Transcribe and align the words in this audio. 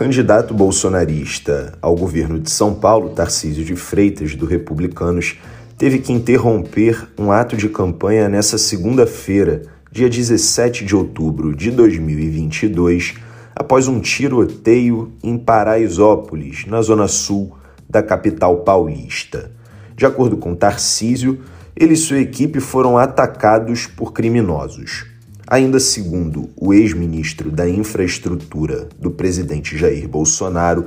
Candidato 0.00 0.54
bolsonarista 0.54 1.74
ao 1.82 1.94
governo 1.94 2.40
de 2.40 2.50
São 2.50 2.74
Paulo, 2.74 3.10
Tarcísio 3.10 3.62
de 3.62 3.76
Freitas, 3.76 4.34
do 4.34 4.46
Republicanos, 4.46 5.36
teve 5.76 5.98
que 5.98 6.10
interromper 6.10 7.06
um 7.18 7.30
ato 7.30 7.54
de 7.54 7.68
campanha 7.68 8.26
nessa 8.26 8.56
segunda-feira, 8.56 9.60
dia 9.92 10.08
17 10.08 10.86
de 10.86 10.96
outubro 10.96 11.54
de 11.54 11.70
2022, 11.70 13.16
após 13.54 13.88
um 13.88 14.00
tiroteio 14.00 15.12
em 15.22 15.36
Paraisópolis, 15.36 16.64
na 16.64 16.80
zona 16.80 17.06
sul 17.06 17.54
da 17.86 18.02
capital 18.02 18.60
paulista. 18.60 19.52
De 19.94 20.06
acordo 20.06 20.38
com 20.38 20.54
Tarcísio, 20.54 21.42
ele 21.76 21.92
e 21.92 21.98
sua 21.98 22.20
equipe 22.20 22.58
foram 22.58 22.96
atacados 22.96 23.86
por 23.86 24.14
criminosos. 24.14 25.09
Ainda 25.50 25.80
segundo 25.80 26.48
o 26.54 26.72
ex-ministro 26.72 27.50
da 27.50 27.68
Infraestrutura 27.68 28.88
do 28.96 29.10
presidente 29.10 29.76
Jair 29.76 30.06
Bolsonaro, 30.06 30.86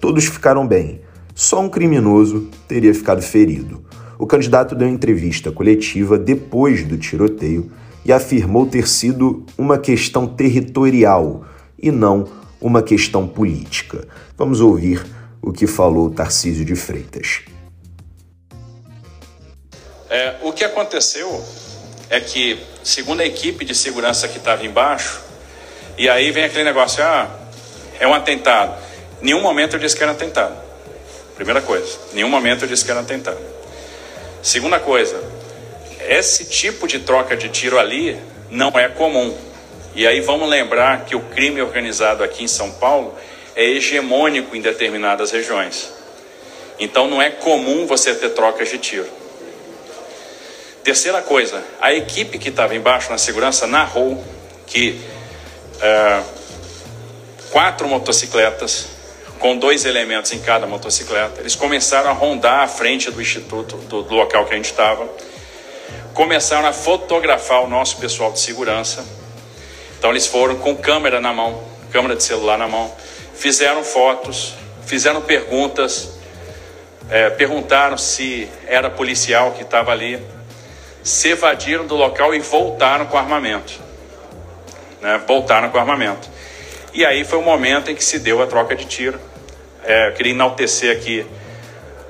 todos 0.00 0.26
ficaram 0.26 0.64
bem. 0.64 1.00
Só 1.34 1.60
um 1.60 1.68
criminoso 1.68 2.48
teria 2.68 2.94
ficado 2.94 3.20
ferido. 3.20 3.84
O 4.16 4.24
candidato 4.24 4.76
deu 4.76 4.86
entrevista 4.86 5.50
coletiva 5.50 6.16
depois 6.16 6.84
do 6.84 6.96
tiroteio 6.96 7.68
e 8.04 8.12
afirmou 8.12 8.64
ter 8.64 8.86
sido 8.86 9.44
uma 9.58 9.76
questão 9.76 10.24
territorial 10.24 11.44
e 11.76 11.90
não 11.90 12.28
uma 12.60 12.82
questão 12.82 13.26
política. 13.26 14.06
Vamos 14.38 14.60
ouvir 14.60 15.04
o 15.42 15.52
que 15.52 15.66
falou 15.66 16.10
Tarcísio 16.10 16.64
de 16.64 16.76
Freitas. 16.76 17.40
É, 20.08 20.36
o 20.44 20.52
que 20.52 20.62
aconteceu 20.62 21.42
é 22.08 22.20
que, 22.20 22.58
segundo 22.82 23.20
a 23.20 23.26
equipe 23.26 23.64
de 23.64 23.74
segurança 23.74 24.28
que 24.28 24.38
estava 24.38 24.64
embaixo, 24.64 25.20
e 25.98 26.08
aí 26.08 26.30
vem 26.30 26.44
aquele 26.44 26.64
negócio, 26.64 27.02
ah, 27.02 27.28
é 27.98 28.06
um 28.06 28.14
atentado. 28.14 28.76
Nenhum 29.20 29.40
momento 29.40 29.76
eu 29.76 29.80
disse 29.80 29.96
que 29.96 30.02
era 30.02 30.12
um 30.12 30.14
atentado. 30.14 30.56
Primeira 31.34 31.60
coisa, 31.60 31.98
nenhum 32.12 32.28
momento 32.28 32.64
eu 32.64 32.68
disse 32.68 32.84
que 32.84 32.90
era 32.90 33.00
um 33.00 33.02
atentado. 33.02 33.38
Segunda 34.42 34.78
coisa, 34.78 35.22
esse 36.08 36.44
tipo 36.44 36.86
de 36.86 37.00
troca 37.00 37.36
de 37.36 37.48
tiro 37.48 37.78
ali 37.78 38.16
não 38.50 38.70
é 38.78 38.88
comum. 38.88 39.36
E 39.94 40.06
aí 40.06 40.20
vamos 40.20 40.48
lembrar 40.48 41.04
que 41.04 41.16
o 41.16 41.20
crime 41.20 41.60
organizado 41.60 42.22
aqui 42.22 42.44
em 42.44 42.48
São 42.48 42.70
Paulo 42.70 43.14
é 43.54 43.64
hegemônico 43.64 44.54
em 44.54 44.60
determinadas 44.60 45.30
regiões. 45.30 45.90
Então 46.78 47.08
não 47.08 47.20
é 47.20 47.30
comum 47.30 47.86
você 47.86 48.14
ter 48.14 48.30
trocas 48.30 48.68
de 48.68 48.78
tiro. 48.78 49.08
Terceira 50.86 51.20
coisa, 51.20 51.64
a 51.80 51.92
equipe 51.92 52.38
que 52.38 52.48
estava 52.48 52.76
embaixo 52.76 53.10
na 53.10 53.18
segurança 53.18 53.66
narrou 53.66 54.24
que 54.68 55.00
é, 55.80 56.22
quatro 57.50 57.88
motocicletas, 57.88 58.86
com 59.40 59.56
dois 59.56 59.84
elementos 59.84 60.32
em 60.32 60.38
cada 60.38 60.64
motocicleta, 60.64 61.40
eles 61.40 61.56
começaram 61.56 62.08
a 62.08 62.12
rondar 62.12 62.60
a 62.60 62.68
frente 62.68 63.10
do 63.10 63.20
instituto, 63.20 63.76
do, 63.78 64.04
do 64.04 64.14
local 64.14 64.46
que 64.46 64.52
a 64.52 64.56
gente 64.56 64.66
estava, 64.66 65.08
começaram 66.14 66.68
a 66.68 66.72
fotografar 66.72 67.64
o 67.64 67.68
nosso 67.68 67.96
pessoal 67.96 68.30
de 68.30 68.38
segurança. 68.38 69.04
Então 69.98 70.10
eles 70.10 70.28
foram 70.28 70.54
com 70.54 70.76
câmera 70.76 71.20
na 71.20 71.32
mão, 71.32 71.64
câmera 71.90 72.14
de 72.14 72.22
celular 72.22 72.56
na 72.56 72.68
mão, 72.68 72.94
fizeram 73.34 73.82
fotos, 73.82 74.54
fizeram 74.86 75.20
perguntas, 75.20 76.10
é, 77.10 77.28
perguntaram 77.28 77.98
se 77.98 78.48
era 78.68 78.88
policial 78.88 79.50
que 79.50 79.62
estava 79.62 79.90
ali 79.90 80.36
se 81.06 81.28
evadiram 81.28 81.86
do 81.86 81.94
local 81.94 82.34
e 82.34 82.40
voltaram 82.40 83.06
com 83.06 83.16
armamento. 83.16 83.74
Né? 85.00 85.22
Voltaram 85.24 85.70
com 85.70 85.78
armamento. 85.78 86.28
E 86.92 87.06
aí 87.06 87.24
foi 87.24 87.38
o 87.38 87.42
momento 87.42 87.92
em 87.92 87.94
que 87.94 88.02
se 88.02 88.18
deu 88.18 88.42
a 88.42 88.46
troca 88.48 88.74
de 88.74 88.86
tiro. 88.86 89.20
É, 89.84 90.08
eu 90.08 90.14
queria 90.14 90.32
enaltecer 90.32 90.96
aqui 90.96 91.24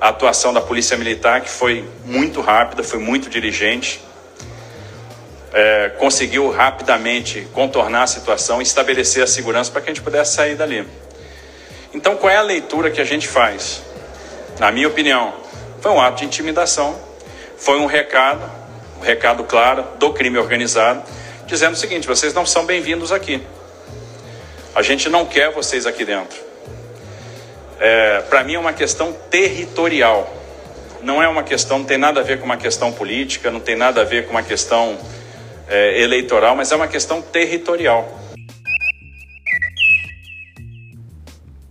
a 0.01 0.09
atuação 0.09 0.51
da 0.51 0.61
Polícia 0.61 0.97
Militar, 0.97 1.41
que 1.41 1.49
foi 1.49 1.87
muito 2.05 2.41
rápida, 2.41 2.83
foi 2.83 2.97
muito 2.97 3.29
diligente. 3.29 4.03
É, 5.53 5.89
conseguiu 5.99 6.49
rapidamente 6.49 7.47
contornar 7.53 8.03
a 8.03 8.07
situação 8.07 8.61
e 8.61 8.63
estabelecer 8.63 9.21
a 9.21 9.27
segurança 9.27 9.71
para 9.71 9.81
que 9.81 9.91
a 9.91 9.93
gente 9.93 10.03
pudesse 10.03 10.33
sair 10.33 10.55
dali. 10.55 10.87
Então, 11.93 12.15
qual 12.15 12.31
é 12.31 12.37
a 12.37 12.41
leitura 12.41 12.89
que 12.89 12.99
a 12.99 13.05
gente 13.05 13.27
faz? 13.27 13.83
Na 14.59 14.71
minha 14.71 14.87
opinião, 14.87 15.35
foi 15.81 15.91
um 15.91 16.01
ato 16.01 16.17
de 16.17 16.25
intimidação, 16.25 16.99
foi 17.57 17.77
um 17.79 17.85
recado 17.85 18.57
um 18.99 19.03
recado 19.03 19.43
claro 19.43 19.85
do 19.99 20.11
crime 20.13 20.37
organizado, 20.37 21.03
dizendo 21.45 21.73
o 21.73 21.77
seguinte: 21.77 22.07
vocês 22.07 22.33
não 22.33 22.45
são 22.45 22.65
bem-vindos 22.65 23.11
aqui. 23.11 23.41
A 24.75 24.81
gente 24.81 25.09
não 25.09 25.25
quer 25.25 25.51
vocês 25.51 25.85
aqui 25.85 26.05
dentro. 26.05 26.37
É, 27.79 28.21
Para 28.21 28.43
mim 28.43 28.55
é 28.55 28.59
uma 28.59 28.73
questão 28.73 29.13
territorial. 29.29 30.33
Não 31.01 31.21
é 31.21 31.27
uma 31.27 31.43
questão, 31.43 31.79
não 31.79 31.85
tem 31.85 31.97
nada 31.97 32.21
a 32.21 32.23
ver 32.23 32.39
com 32.39 32.45
uma 32.45 32.57
questão 32.57 32.91
política, 32.91 33.51
não 33.51 33.59
tem 33.59 33.75
nada 33.75 34.01
a 34.01 34.03
ver 34.03 34.25
com 34.25 34.31
uma 34.31 34.41
questão 34.41 34.97
é, 35.67 36.01
eleitoral, 36.01 36.55
mas 36.55 36.71
é 36.71 36.75
uma 36.75 36.87
questão 36.87 37.21
territorial. 37.21 38.17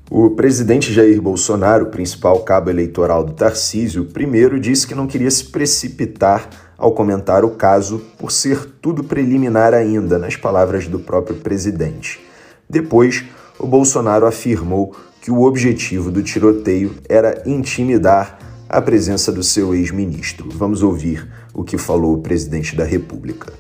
O 0.09 0.31
presidente 0.31 0.93
Jair 0.93 1.21
Bolsonaro, 1.21 1.87
principal 1.87 2.39
cabo 2.41 2.71
eleitoral 2.71 3.25
do 3.25 3.33
Tarcísio, 3.33 4.05
primeiro 4.05 4.59
disse 4.61 4.87
que 4.87 4.95
não 4.95 5.07
queria 5.07 5.31
se 5.31 5.45
precipitar 5.47 6.49
ao 6.79 6.93
comentar 6.93 7.45
o 7.45 7.51
caso 7.51 8.03
por 8.19 8.31
ser 8.31 8.67
tudo 8.81 9.03
preliminar 9.03 9.73
ainda, 9.73 10.19
nas 10.19 10.37
palavras 10.37 10.87
do 10.87 10.99
próprio 10.99 11.37
presidente. 11.37 12.21
Depois, 12.69 13.25
o 13.59 13.67
Bolsonaro 13.67 14.27
afirmou 14.27 14.95
que 15.21 15.31
o 15.31 15.43
objetivo 15.43 16.11
do 16.11 16.23
tiroteio 16.23 16.95
era 17.09 17.43
intimidar 17.47 18.39
a 18.69 18.81
presença 18.81 19.33
do 19.33 19.43
seu 19.43 19.75
ex-ministro. 19.75 20.49
Vamos 20.51 20.83
ouvir 20.83 21.27
o 21.55 21.65
que 21.65 21.79
falou 21.79 22.15
o 22.15 22.21
presidente 22.21 22.77
da 22.77 22.85
República. 22.85 23.53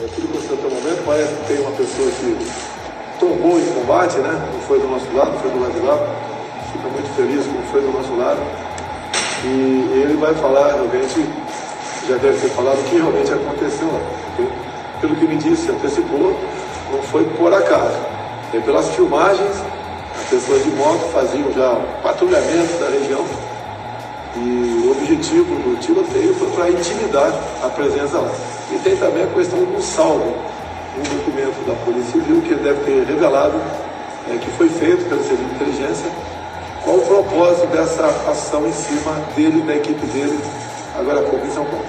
É 0.00 0.06
tudo 0.06 0.26
que 0.26 0.54
o 0.54 0.70
momento 0.70 1.04
parece 1.04 1.34
que 1.34 1.46
tem 1.46 1.60
uma 1.60 1.72
pessoa 1.72 2.10
que 2.10 3.20
tombou 3.20 3.60
em 3.60 3.66
combate, 3.74 4.18
né? 4.18 4.50
Não 4.52 4.60
foi 4.60 4.80
do 4.80 4.88
nosso 4.88 5.12
lado, 5.12 5.38
foi 5.38 5.50
do 5.50 5.60
lado 5.60 5.72
de 5.72 5.86
lá. 5.86 5.98
Fica 6.72 6.88
muito 6.88 7.08
feliz 7.14 7.46
não 7.46 7.62
foi 7.70 7.80
do 7.80 7.92
nosso 7.92 8.16
lado 8.16 8.63
e 9.44 10.02
ele 10.02 10.16
vai 10.16 10.34
falar 10.34 10.72
realmente, 10.72 11.26
já 12.08 12.16
deve 12.16 12.38
ter 12.40 12.48
falado 12.50 12.78
o 12.78 12.84
que 12.84 12.96
realmente 12.96 13.32
aconteceu 13.32 13.88
lá. 13.88 14.00
Pelo 15.00 15.16
que 15.16 15.26
me 15.26 15.36
disse, 15.36 15.70
antecipou, 15.70 16.38
não 16.90 17.02
foi 17.02 17.24
por 17.36 17.52
acaso. 17.52 17.98
E 18.52 18.60
pelas 18.60 18.88
filmagens, 18.94 19.62
as 20.16 20.28
pessoas 20.30 20.62
de 20.64 20.70
moto 20.70 21.10
faziam 21.12 21.52
já 21.52 21.80
patrulhamento 22.02 22.78
da 22.78 22.88
região 22.88 23.24
e 24.36 24.82
o 24.84 24.90
objetivo 24.90 25.54
do 25.56 25.78
tiroteio 25.78 26.34
foi 26.34 26.50
para 26.50 26.70
intimidar 26.70 27.32
a 27.62 27.68
presença 27.68 28.18
lá. 28.18 28.30
E 28.72 28.78
tem 28.78 28.96
também 28.96 29.22
a 29.22 29.26
questão 29.28 29.60
do 29.60 29.80
salvo, 29.80 30.34
um 30.98 31.16
documento 31.16 31.66
da 31.66 31.74
Polícia 31.84 32.12
Civil 32.12 32.42
que 32.42 32.54
deve 32.54 32.80
ter 32.84 33.04
revelado 33.04 33.60
é, 34.30 34.36
que 34.38 34.50
foi 34.52 34.68
feito 34.68 35.08
pelo 35.08 35.22
Serviço 35.22 35.48
de 35.48 35.54
Inteligência 35.54 36.10
qual 36.84 36.98
o 36.98 37.06
propósito 37.06 37.66
dessa 37.68 38.06
ação 38.30 38.68
em 38.68 38.72
cima 38.72 39.12
dele 39.34 39.60
e 39.60 39.66
da 39.66 39.74
equipe 39.74 40.06
dele, 40.06 40.38
agora 40.94 41.20
há 41.20 41.22
pouco 41.30 41.46
em 41.46 41.50
São 41.50 41.64
Paulo? 41.64 41.84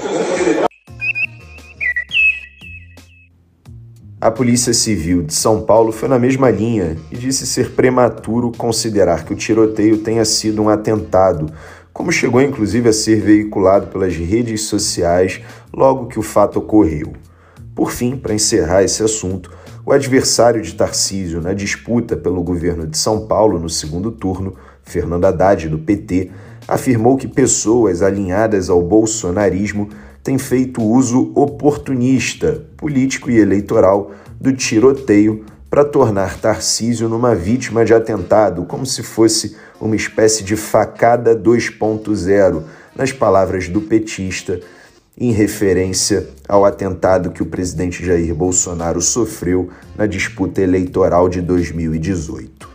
A 4.21 4.31
Polícia 4.31 4.74
Civil 4.74 5.21
de 5.21 5.33
São 5.33 5.62
Paulo 5.63 5.92
foi 5.92 6.07
na 6.07 6.18
mesma 6.18 6.50
linha 6.50 6.95
e 7.12 7.18
disse 7.18 7.45
ser 7.45 7.71
prematuro 7.71 8.51
considerar 8.57 9.25
que 9.25 9.33
o 9.33 9.36
tiroteio 9.36 9.97
tenha 9.97 10.24
sido 10.24 10.63
um 10.63 10.69
atentado, 10.69 11.51
como 11.92 12.12
chegou 12.12 12.42
inclusive 12.42 12.89
a 12.89 12.94
ser 12.94 13.21
veiculado 13.21 13.88
pelas 13.88 14.15
redes 14.15 14.62
sociais 14.62 15.42
logo 15.74 16.07
que 16.07 16.18
o 16.18 16.24
fato 16.24 16.59
ocorreu. 16.59 17.13
Por 17.75 17.92
fim, 17.92 18.15
para 18.15 18.33
encerrar 18.33 18.81
esse 18.81 19.03
assunto, 19.03 19.51
o 19.86 19.92
adversário 19.92 20.62
de 20.62 20.74
Tarcísio 20.74 21.42
na 21.42 21.53
disputa 21.53 22.18
pelo 22.18 22.42
governo 22.42 22.88
de 22.88 22.97
São 22.97 23.27
Paulo 23.27 23.59
no 23.59 23.69
segundo 23.69 24.12
turno 24.12 24.56
Fernando 24.86 25.26
Haddad, 25.26 25.68
do 25.68 25.80
PT, 25.80 26.32
afirmou 26.68 27.18
que 27.18 27.28
pessoas 27.28 28.02
alinhadas 28.02 28.70
ao 28.70 28.82
bolsonarismo 28.82 29.90
têm 30.24 30.38
feito 30.38 30.82
uso 30.82 31.32
oportunista, 31.36 32.66
político 32.78 33.30
e 33.30 33.38
eleitoral 33.38 34.12
do 34.40 34.54
tiroteio 34.54 35.46
para 35.70 35.84
tornar 35.84 36.40
Tarcísio 36.40 37.10
numa 37.10 37.36
vítima 37.36 37.84
de 37.84 37.94
atentado, 37.94 38.66
como 38.66 38.86
se 38.86 39.04
fosse 39.04 39.56
uma 39.80 39.96
espécie 39.96 40.44
de 40.44 40.56
facada 40.56 41.36
2.0, 41.36 42.64
nas 42.96 43.12
palavras 43.12 43.68
do 43.68 43.81
petista, 43.81 44.60
em 45.18 45.31
referência 45.31 46.28
ao 46.48 46.66
atentado 46.66 47.31
que 47.31 47.44
o 47.44 47.46
presidente 47.46 48.06
Jair 48.06 48.34
Bolsonaro 48.34 49.02
sofreu 49.02 49.70
na 49.98 50.06
disputa 50.06 50.62
eleitoral 50.62 51.28
de 51.30 51.42
2018. 51.42 52.75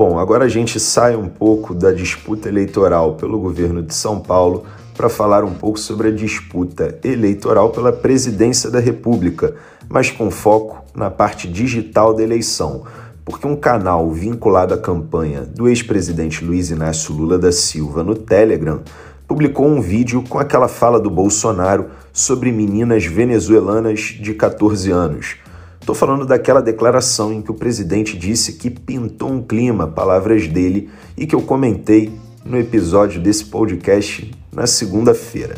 Bom, 0.00 0.18
agora 0.18 0.46
a 0.46 0.48
gente 0.48 0.80
sai 0.80 1.14
um 1.14 1.28
pouco 1.28 1.74
da 1.74 1.92
disputa 1.92 2.48
eleitoral 2.48 3.16
pelo 3.16 3.38
governo 3.38 3.82
de 3.82 3.94
São 3.94 4.18
Paulo 4.18 4.64
para 4.96 5.10
falar 5.10 5.44
um 5.44 5.52
pouco 5.52 5.78
sobre 5.78 6.08
a 6.08 6.10
disputa 6.10 6.98
eleitoral 7.04 7.68
pela 7.68 7.92
presidência 7.92 8.70
da 8.70 8.80
República, 8.80 9.54
mas 9.90 10.10
com 10.10 10.30
foco 10.30 10.82
na 10.94 11.10
parte 11.10 11.46
digital 11.46 12.14
da 12.14 12.22
eleição, 12.22 12.84
porque 13.26 13.46
um 13.46 13.54
canal 13.54 14.10
vinculado 14.10 14.72
à 14.72 14.78
campanha 14.78 15.42
do 15.42 15.68
ex-presidente 15.68 16.42
Luiz 16.42 16.70
Inácio 16.70 17.14
Lula 17.14 17.38
da 17.38 17.52
Silva 17.52 18.02
no 18.02 18.14
Telegram 18.14 18.80
publicou 19.28 19.66
um 19.66 19.82
vídeo 19.82 20.24
com 20.26 20.38
aquela 20.38 20.66
fala 20.66 20.98
do 20.98 21.10
Bolsonaro 21.10 21.90
sobre 22.10 22.50
meninas 22.50 23.04
venezuelanas 23.04 24.16
de 24.18 24.32
14 24.32 24.90
anos. 24.90 25.36
Estou 25.80 25.94
falando 25.94 26.26
daquela 26.26 26.60
declaração 26.60 27.32
em 27.32 27.42
que 27.42 27.50
o 27.50 27.54
presidente 27.54 28.16
disse 28.16 28.52
que 28.52 28.70
pintou 28.70 29.30
um 29.30 29.42
clima, 29.42 29.88
palavras 29.88 30.46
dele, 30.46 30.90
e 31.16 31.26
que 31.26 31.34
eu 31.34 31.42
comentei 31.42 32.12
no 32.44 32.58
episódio 32.58 33.20
desse 33.20 33.46
podcast 33.46 34.30
na 34.52 34.66
segunda-feira. 34.66 35.56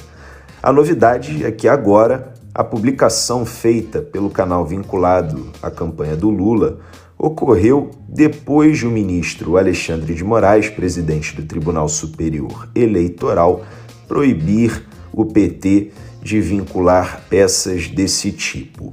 A 0.62 0.72
novidade 0.72 1.44
é 1.44 1.50
que 1.50 1.66
agora 1.68 2.32
a 2.54 2.62
publicação 2.62 3.44
feita 3.44 4.00
pelo 4.00 4.30
canal 4.30 4.64
vinculado 4.64 5.48
à 5.62 5.70
campanha 5.70 6.14
do 6.14 6.30
Lula 6.30 6.78
ocorreu 7.18 7.90
depois 8.08 8.78
de 8.78 8.86
o 8.86 8.90
ministro 8.90 9.56
Alexandre 9.56 10.14
de 10.14 10.22
Moraes, 10.22 10.68
presidente 10.68 11.34
do 11.34 11.42
Tribunal 11.42 11.88
Superior 11.88 12.68
Eleitoral, 12.74 13.64
proibir 14.06 14.86
o 15.12 15.24
PT 15.24 15.90
de 16.22 16.40
vincular 16.40 17.22
peças 17.28 17.88
desse 17.88 18.30
tipo. 18.32 18.92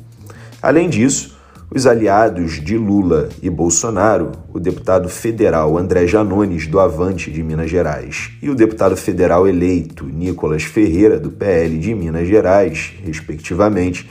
Além 0.61 0.89
disso, 0.89 1.37
os 1.73 1.87
aliados 1.87 2.61
de 2.61 2.77
Lula 2.77 3.29
e 3.41 3.49
Bolsonaro, 3.49 4.31
o 4.53 4.59
deputado 4.59 5.07
federal 5.07 5.77
André 5.77 6.05
Janones, 6.05 6.67
do 6.67 6.79
Avante 6.79 7.31
de 7.31 7.41
Minas 7.41 7.69
Gerais, 7.69 8.31
e 8.41 8.49
o 8.49 8.55
deputado 8.55 8.97
federal 8.97 9.47
eleito 9.47 10.03
Nicolas 10.05 10.63
Ferreira, 10.63 11.17
do 11.17 11.29
PL 11.29 11.77
de 11.77 11.93
Minas 11.95 12.27
Gerais, 12.27 12.93
respectivamente, 13.05 14.09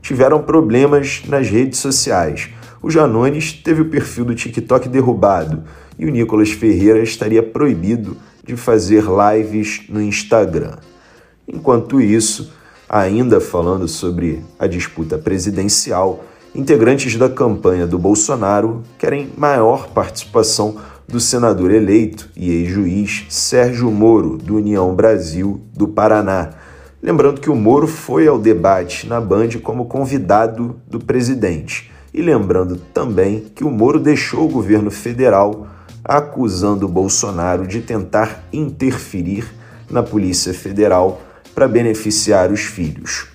tiveram 0.00 0.42
problemas 0.42 1.22
nas 1.28 1.50
redes 1.50 1.80
sociais. 1.80 2.48
O 2.80 2.90
Janones 2.90 3.52
teve 3.52 3.82
o 3.82 3.90
perfil 3.90 4.24
do 4.24 4.34
TikTok 4.34 4.88
derrubado 4.88 5.64
e 5.98 6.06
o 6.06 6.10
Nicolas 6.10 6.50
Ferreira 6.50 7.02
estaria 7.02 7.42
proibido 7.42 8.16
de 8.42 8.56
fazer 8.56 9.04
lives 9.04 9.82
no 9.88 10.00
Instagram. 10.00 10.78
Enquanto 11.46 12.00
isso, 12.00 12.52
ainda 12.92 13.40
falando 13.40 13.86
sobre 13.86 14.42
a 14.58 14.66
disputa 14.66 15.16
presidencial, 15.16 16.24
integrantes 16.52 17.14
da 17.16 17.28
campanha 17.28 17.86
do 17.86 17.96
Bolsonaro 17.96 18.82
querem 18.98 19.30
maior 19.38 19.86
participação 19.90 20.76
do 21.06 21.20
senador 21.20 21.70
eleito 21.70 22.28
e 22.36 22.50
ex-juiz 22.50 23.26
Sérgio 23.28 23.88
Moro, 23.92 24.36
do 24.36 24.56
União 24.56 24.92
Brasil 24.92 25.60
do 25.72 25.86
Paraná. 25.86 26.50
Lembrando 27.00 27.40
que 27.40 27.48
o 27.48 27.54
Moro 27.54 27.86
foi 27.86 28.26
ao 28.26 28.40
debate 28.40 29.06
na 29.06 29.20
Band 29.20 29.50
como 29.62 29.86
convidado 29.86 30.80
do 30.88 30.98
presidente. 30.98 31.92
E 32.12 32.20
lembrando 32.20 32.76
também 32.92 33.46
que 33.54 33.62
o 33.62 33.70
Moro 33.70 34.00
deixou 34.00 34.46
o 34.46 34.52
governo 34.52 34.90
federal 34.90 35.68
acusando 36.04 36.86
o 36.86 36.88
Bolsonaro 36.88 37.68
de 37.68 37.80
tentar 37.80 38.42
interferir 38.52 39.44
na 39.88 40.02
Polícia 40.02 40.52
Federal 40.52 41.20
para 41.54 41.68
beneficiar 41.68 42.50
os 42.50 42.60
filhos. 42.60 43.26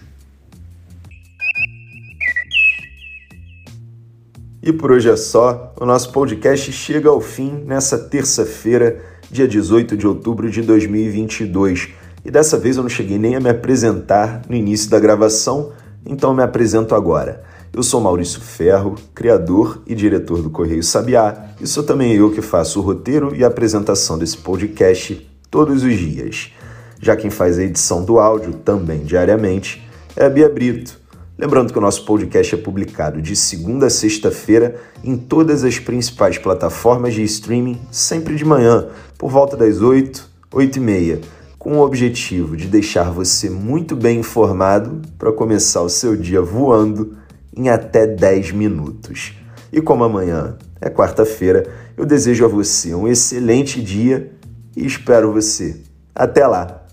E 4.66 4.74
por 4.74 4.92
hoje 4.92 5.10
é 5.10 5.16
só. 5.16 5.74
O 5.80 5.86
nosso 5.86 6.12
podcast 6.12 6.72
chega 6.72 7.08
ao 7.08 7.22
fim 7.22 7.52
nessa 7.68 8.00
terça-feira, 8.00 9.00
dia 9.30 9.48
18 9.48 9.96
de 9.96 10.08
outubro 10.08 10.50
de 10.50 10.64
2022. 10.64 11.90
E 12.26 12.32
dessa 12.32 12.58
vez 12.58 12.76
eu 12.76 12.82
não 12.82 12.90
cheguei 12.90 13.20
nem 13.20 13.36
a 13.36 13.40
me 13.40 13.50
apresentar 13.50 14.42
no 14.50 14.56
início 14.56 14.90
da 14.90 15.00
gravação, 15.00 15.72
então 16.04 16.34
me 16.34 16.42
apresento 16.42 16.96
agora. 16.96 17.44
Eu 17.72 17.84
sou 17.84 18.02
Maurício 18.02 18.42
Ferro, 18.42 18.96
criador 19.14 19.84
e 19.86 19.94
diretor 19.94 20.42
do 20.42 20.50
Correio 20.50 20.82
Sabiá, 20.82 21.50
e 21.62 21.68
sou 21.68 21.84
também 21.84 22.14
eu 22.14 22.32
que 22.32 22.42
faço 22.42 22.80
o 22.80 22.82
roteiro 22.82 23.36
e 23.36 23.44
a 23.44 23.48
apresentação 23.48 24.18
desse 24.18 24.38
podcast 24.38 25.30
todos 25.52 25.84
os 25.84 25.94
dias. 25.94 26.52
Já 27.00 27.16
quem 27.16 27.30
faz 27.30 27.58
a 27.58 27.64
edição 27.64 28.04
do 28.04 28.20
áudio 28.20 28.54
também 28.54 29.04
diariamente 29.04 29.88
é 30.16 30.26
a 30.26 30.30
Bia 30.30 30.50
Brito 30.50 31.06
Lembrando 31.38 31.74
que 31.74 31.78
o 31.78 31.82
nosso 31.82 32.06
podcast 32.06 32.56
é 32.56 32.58
publicado 32.58 33.22
de 33.22 33.36
segunda 33.36 33.88
a 33.88 33.90
sexta-feira 33.90 34.80
em 35.04 35.18
todas 35.18 35.66
as 35.66 35.78
principais 35.78 36.38
plataformas 36.38 37.14
de 37.14 37.24
streaming, 37.24 37.78
sempre 37.92 38.36
de 38.36 38.46
manhã, 38.46 38.88
por 39.18 39.30
volta 39.30 39.58
das 39.58 39.82
8, 39.82 40.30
8 40.54 40.78
e 40.78 40.80
meia, 40.80 41.22
com 41.60 41.78
o 41.78 41.82
objetivo 41.82 42.56
de 42.56 42.68
deixar 42.68 43.12
você 43.12 43.50
muito 43.50 43.98
bem 43.98 44.20
informado 44.20 45.02
para 45.20 45.34
começar 45.34 45.82
o 45.82 45.90
seu 45.90 46.16
dia 46.16 46.42
voando 46.42 47.18
em 47.54 47.68
até 47.68 48.08
10 48.08 48.54
minutos. 48.54 49.34
E 49.74 49.82
como 49.82 50.06
amanhã 50.06 50.58
é 50.80 50.90
quarta-feira, 50.90 51.68
eu 51.98 52.06
desejo 52.06 52.46
a 52.46 52.48
você 52.48 52.96
um 52.96 53.10
excelente 53.10 53.82
dia 53.82 54.32
e 54.74 54.86
espero 54.86 55.34
você. 55.34 55.82
Até 56.16 56.48
lá! 56.48 56.85